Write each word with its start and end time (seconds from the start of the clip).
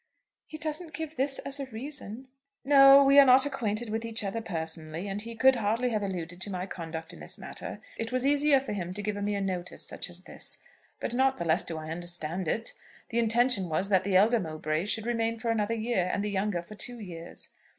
"He 0.47 0.57
doesn't 0.57 0.95
give 0.95 1.15
this 1.15 1.37
as 1.37 1.59
a 1.59 1.67
reason." 1.67 2.27
"No; 2.65 3.03
we 3.03 3.19
are 3.19 3.25
not 3.27 3.45
acquainted 3.45 3.91
with 3.91 4.03
each 4.03 4.23
other 4.23 4.41
personally, 4.41 5.07
and 5.07 5.21
he 5.21 5.35
could 5.35 5.57
hardly 5.57 5.91
have 5.91 6.01
alluded 6.01 6.41
to 6.41 6.49
my 6.49 6.65
conduct 6.65 7.13
in 7.13 7.19
this 7.19 7.37
matter. 7.37 7.79
It 7.97 8.11
was 8.11 8.25
easier 8.25 8.59
for 8.59 8.73
him 8.73 8.95
to 8.95 9.03
give 9.03 9.15
a 9.15 9.21
mere 9.21 9.41
notice 9.41 9.85
such 9.85 10.09
as 10.09 10.23
this. 10.23 10.57
But 10.99 11.13
not 11.13 11.37
the 11.37 11.45
less 11.45 11.63
do 11.63 11.77
I 11.77 11.91
understand 11.91 12.47
it. 12.47 12.73
The 13.09 13.19
intention 13.19 13.69
was 13.69 13.89
that 13.89 14.03
the 14.03 14.15
elder 14.17 14.39
Mowbray 14.39 14.85
should 14.85 15.05
remain 15.05 15.37
for 15.37 15.51
another 15.51 15.75
year, 15.75 16.09
and 16.11 16.23
the 16.23 16.31
younger 16.31 16.63
for 16.63 16.73
two 16.73 16.97
years. 16.97 17.49